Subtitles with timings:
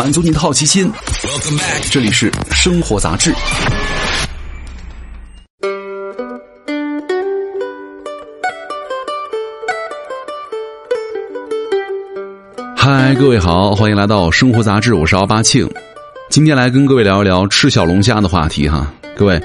[0.00, 0.90] 满足你的好奇心。
[1.90, 3.34] 这里是生活杂志。
[12.74, 15.70] 嗨，各位好，欢迎来到生活杂志，我是奥巴庆。
[16.30, 18.90] 今天来跟各位聊一聊吃小龙虾的话题哈。
[19.14, 19.38] 各位，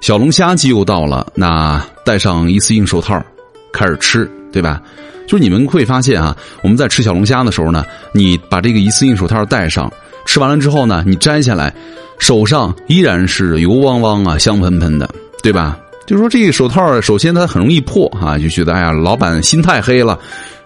[0.00, 3.22] 小龙虾季又到了，那戴上一次性手套
[3.70, 4.80] 开始吃，对吧？
[5.26, 9.92] 就是你们会发现啊，我们在吃小龙虾的时候呢，你把这个一次性手套戴上，
[10.26, 11.74] 吃完了之后呢，你摘下来，
[12.20, 15.10] 手上依然是油汪汪啊，香喷喷的，
[15.42, 15.76] 对吧？
[16.06, 20.16] 就是说这个手套，首先它很容易破啊，就觉得哎呀，老板心太黑了，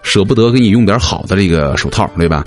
[0.03, 2.43] 舍不得给你用点好的这个手套，对吧？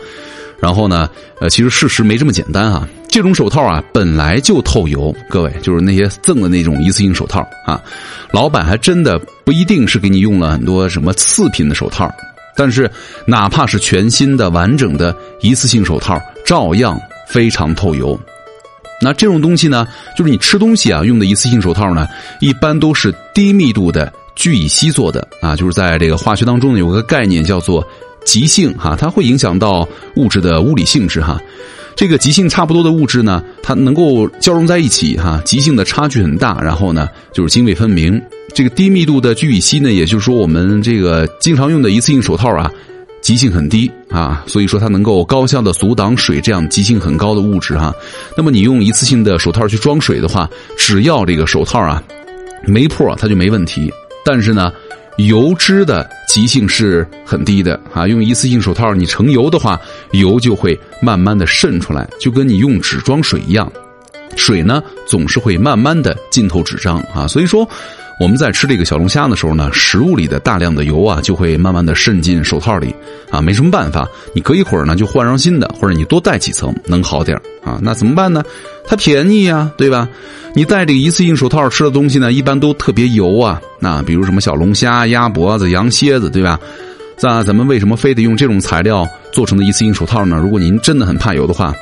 [0.62, 2.88] 然后呢，呃，其实事实没这么简单啊。
[3.08, 7.82] 这种手套啊，本来就透油，各位就是那些赠的那种一次性手套啊，
[8.30, 12.08] 老板还真的不一定是给你用了很多什么次品的手套，
[12.56, 12.88] 但是
[13.26, 16.16] 哪怕是全新的完整的一次性手套，
[16.46, 18.18] 照样非常透油。
[19.00, 19.84] 那这种东西呢，
[20.16, 22.06] 就是你吃东西啊用的一次性手套呢，
[22.38, 27.84] 一般都是低密度的聚乙烯做的啊，就是在这个化学当中呢有个概念叫做。
[28.24, 31.40] 极性哈，它会影响到物质的物理性质哈。
[31.94, 35.40] 这个极性差不多的物质呢，它能够交融在一起哈。
[35.44, 38.20] 极性的差距很大，然后呢就是泾渭分明。
[38.54, 42.70] 这个低密度的聚乙烯呢，也就是说我们这个经常用的一次性手套啊，
[43.20, 47.94] 极性很低啊，所以说它能够高效的阻挡水这样极性很高的物质哈。
[48.36, 52.02] 那么你用一次性的手套去装水的话，只要这个手套啊
[52.64, 53.92] 没破，它就没问题。
[54.24, 54.72] 但是呢。
[55.18, 59.80] 油脂的极性是很低的啊，用一次性手套你盛油的话，
[60.12, 63.70] 油就会慢慢的渗出来，就跟你用纸装水一样，
[64.36, 67.68] 水呢总是会慢慢的浸透纸张啊，所以说。
[68.20, 72.94] 我们在吃这个小龙虾的时候呢，食物里的大量的油啊，就会慢慢的渗进手套里，
[73.30, 77.80] 啊，没什么办法，你隔一会儿呢就换上新的，或者你多戴几层能好点啊。
[77.82, 78.44] 那怎么办呢？
[78.92, 80.06] 它便宜呀，对吧？
[80.54, 83.58] 你戴这个一次性手套吃的东西呢，一般都特别油啊。
[83.78, 86.60] 那比如什么小龙虾、鸭脖子、羊蝎子，对吧？
[87.22, 90.36] 那咱们为什么非得用这种材料做成的一次性手套呢？
[90.36, 91.72] 如果您真的很怕油的话，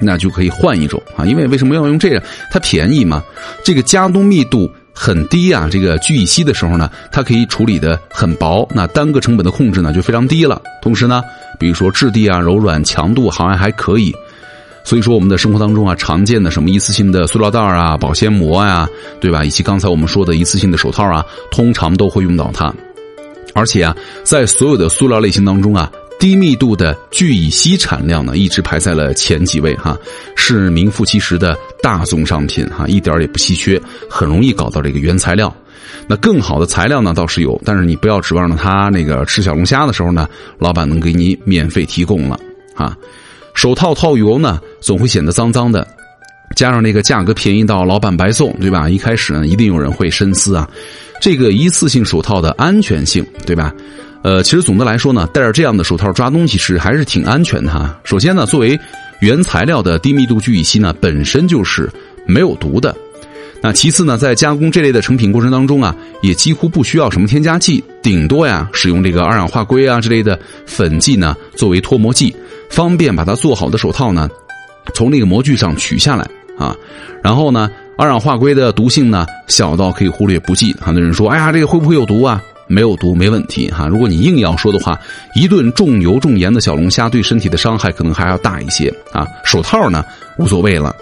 [0.00, 1.24] 那就可以换一种啊。
[1.24, 2.20] 因为为什么要用这个？
[2.50, 3.22] 它便宜嘛。
[3.62, 4.68] 这个加工密度。
[4.92, 10.60] 很低啊，这个聚乙烯的时候呢，它可以处理的很薄，那单个成本的控制呢就非常低了。
[10.82, 11.22] 同时呢，
[11.60, 14.12] 比如说质地啊、柔软、强度好像还可以。
[14.90, 18.88] 所以说，我们的生活当中啊，常见的什么一次性的塑料袋啊、保鲜膜呀，
[19.20, 19.44] 对吧？
[19.44, 22.74] 以及刚才我们说的一次性的手套啊，通常都会用到它。
[23.54, 25.88] 而且啊，在所有的塑料类型当中啊。
[26.18, 29.96] 低密度的聚乙烯产量呢，一直排在了前几位哈，
[30.34, 33.80] 是名副其实的大宗商品哈，一点也不稀缺，
[34.10, 35.54] 很容易搞到这个原材料。
[36.08, 40.28] 那更好的材料呢倒是有，但是你不要指望着他那个吃小龙虾的时候呢，
[40.58, 42.36] 老板能给你免费提供了
[42.74, 42.96] 啊。
[43.60, 45.86] 手套套油呢，总会显得脏脏的，
[46.56, 48.88] 加上那个价格便宜到老板白送，对吧？
[48.88, 50.66] 一开始呢，一定有人会深思啊，
[51.20, 53.70] 这个一次性手套的安全性，对吧？
[54.22, 57.94] 呃，其实总的来说呢，戴着这样的手套抓东西是还是挺安全的哈。
[58.02, 58.80] 首先呢，作为
[59.18, 61.86] 原材料的低密度聚乙烯呢，本身就是
[62.26, 62.96] 没有毒的。
[63.60, 72.34] 那其次呢，在加工这类的成品过程当中啊，也几乎不需要什么添加剂，顶多呀使用这个二氧化硅啊之类的粉剂呢作为脱模剂，
[72.70, 74.28] 方便把它做好的手套呢
[74.94, 76.26] 从那个模具上取下来
[76.58, 76.74] 啊。
[77.22, 80.74] 然后呢，二氧化硅的毒性呢小到可以忽略不计。
[80.80, 82.42] 很多人说，哎呀，这个会不会有毒啊？
[82.66, 84.96] 没有毒没问题哈，如果你硬要说的话，
[85.34, 89.26] 一顿重油重盐的小龙虾对身体的伤害可能还要大一些啊。
[89.44, 90.04] 手套呢
[90.38, 90.94] 无所谓了。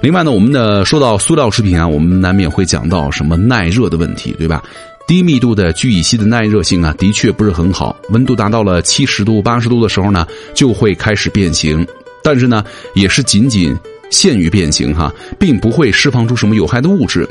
[0.00, 4.62] 另外呢，我们的说到塑料食品啊，我们难免会讲到什么耐热的问题，对吧？
[5.06, 7.94] 低密度的聚乙烯的耐热性啊，的确不是很好。
[8.10, 11.86] 温度达到了七十度、八十度的时候呢，就会开始变形。
[12.22, 13.76] 但是呢，也是仅仅
[14.10, 17.28] 限于变形哈，并不会释放出什么有害的物质。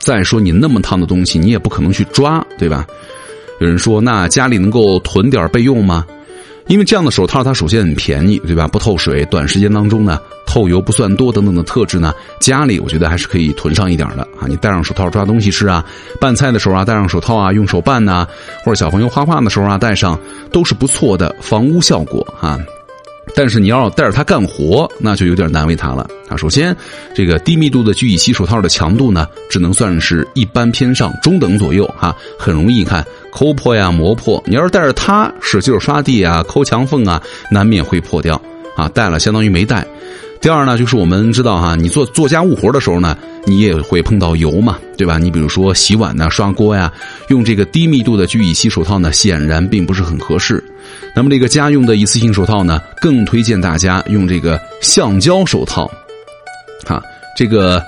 [0.00, 2.86] 再说你那么烫的东西，你也不可能去抓，对吧？
[3.60, 6.06] 有人说，那家里能够囤点备用吗？
[6.66, 8.66] 因为这样的手套，它首先很便宜，对吧？
[8.66, 10.18] 不透水，短时间当中呢，
[10.56, 14.48] 透油不算多，等等的特质呢，家里我觉得还是可以囤上一点的啊。
[14.48, 15.84] 你戴上手套抓东西吃啊，
[16.18, 18.26] 拌菜的时候啊，戴上手套啊，用手拌呐，
[18.64, 20.18] 或者小朋友画画的时候啊，戴上
[20.50, 22.58] 都是不错的防污效果啊。
[23.34, 26.38] 但是你要带着它干活，那就有点难为它了啊。
[26.38, 26.74] 首先，
[27.14, 34.42] 这个低密度的聚乙烯手套的强度呢，只能算是一般偏上中等左右哈，很容易看抠破呀、磨破。
[34.46, 38.40] 你要是带着它使劲刷地啊、抠墙缝啊，难免会破掉
[38.74, 38.88] 啊。
[38.94, 39.86] 带了相当于没带。
[40.46, 45.18] 第二呢，就是我们知道哈，你做做家务活的时候呢，你也会碰到油嘛，对吧？
[45.18, 46.92] 你比如说洗碗呐、刷锅呀，
[47.30, 50.62] 用这个低密度的聚乙烯手套呢，显然并不是很合适。
[51.16, 55.90] 那么这个家用的一次性手套呢，更推荐大家用这个橡胶手套。
[56.84, 57.02] 哈，
[57.36, 57.82] 这个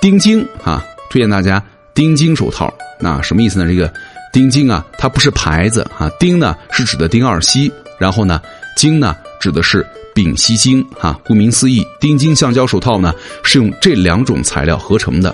[0.00, 1.62] 丁腈啊，推荐大家
[1.92, 2.72] 丁腈手套。
[2.98, 3.66] 那什么意思呢？
[3.70, 3.92] 这个
[4.32, 8.40] 丁腈啊，它不是牌子啊，丁呢是指的丁二烯，然后呢，
[8.78, 9.86] 腈呢指的是
[10.18, 11.16] 丙烯腈哈。
[11.24, 15.32] 顾名思义，丁腈橡胶手套呢是用这两种材料合成的。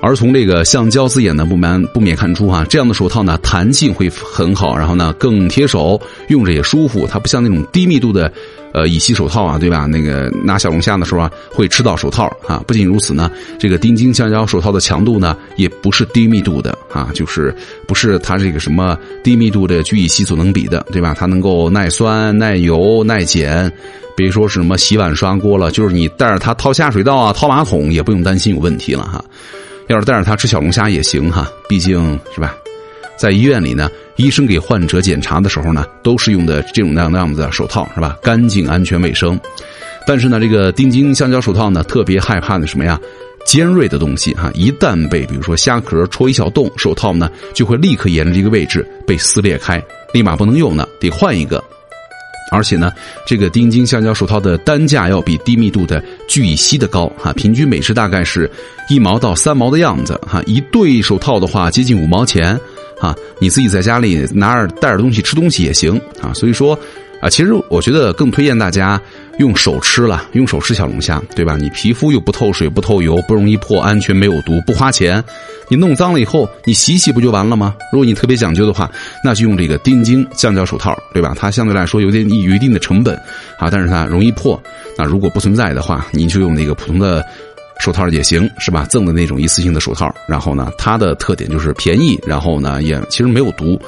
[0.00, 7.06] 而从这个橡胶字眼呢，不瞒不免看出哈，这样的手套呢弹性会很好，然后呢更贴手，用着也舒服。
[7.06, 8.32] 它不像那种低密度的，
[8.72, 9.86] 呃乙烯手套啊，对吧？
[9.86, 12.62] 那个拿小龙虾的时候啊，会吃到手套啊。
[12.66, 17.54] 不仅如此呢，这个丁腈橡胶手套的强度呢，也不是低密度的啊，就是
[17.86, 21.14] 不是它这个什么低密度的聚乙烯所能比的，对吧？
[21.18, 23.72] 它能够耐酸、耐油、耐碱，
[24.16, 29.24] 别说什么洗碗刷锅了，就是你带着它掏下水道啊、掏马桶，也不用担心有问题了哈。
[29.88, 32.54] 要是带着它吃小龙虾也行哈，毕竟是吧，
[33.18, 33.90] 在医院里呢，
[34.20, 38.18] 医生给患者检查的时候呢，都是用的这种那样那样子的手套是吧？
[38.22, 39.40] 干净、安全、卫生。
[40.06, 43.00] 但是呢，这个丁腈橡胶手套呢，特别害怕的什么呀？
[43.46, 49.82] 尖锐的东西哈，一旦被比如说虾壳戳一小洞，手套呢就会立刻沿着这个位置被撕裂开，
[50.12, 51.62] 立马不能用呢，得换一个。
[52.52, 52.92] 而且呢，
[53.26, 58.50] 这个丁腈橡胶手套的单价要比低密度的聚乙烯的高哈，平均每只大概是
[58.90, 62.58] 一毛到三毛的样子哈，一对手套的话接近五毛钱
[63.00, 66.78] 啊，你自己在家里拿着带着东西吃东西也行啊，所以说。
[67.20, 68.98] 啊，其实我觉得更推荐大家
[69.38, 71.54] 用手吃了，用手吃小龙虾，对吧？
[71.54, 75.22] 你皮肤又不透水、不透油，不容易破，安全没有毒，不花钱。
[75.68, 77.74] 你弄脏了以后，你洗洗不就完了吗？
[77.92, 78.90] 如果你特别讲究的话，
[79.22, 81.34] 那就用这个丁腈橡胶手套，对吧？
[81.38, 83.14] 它相对来说有点有一定的成本
[83.58, 84.58] 啊，但是它容易破。
[84.96, 87.22] 那如果不存在的话，您就用那个普通的
[87.80, 88.84] 手套也行，是吧？
[88.84, 90.14] 赠的那种一次性的手套。
[90.28, 93.80] 然后呢，它的特点就是便宜，然后呢也其实没有毒，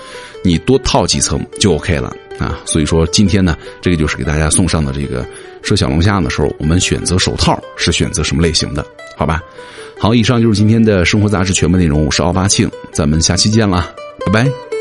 [0.42, 2.12] 你多套几层就 OK 了。
[2.38, 5.24] 啊，所以说今天呢，这个就是给大家送上的这个
[5.62, 8.84] 吃小龙虾的时候，我们选择手套是选择什么类型的？
[9.16, 9.40] 好吧，
[9.98, 13.94] 好，以上就是今天的生活杂志全部内容，我是奥巴庆，咱们下期见了，
[14.26, 14.71] 拜拜。